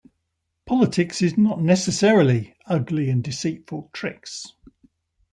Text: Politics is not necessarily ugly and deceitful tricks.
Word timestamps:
Politics 0.65 1.21
is 1.21 1.37
not 1.37 1.61
necessarily 1.61 2.55
ugly 2.65 3.07
and 3.11 3.23
deceitful 3.23 3.91
tricks. 3.93 4.47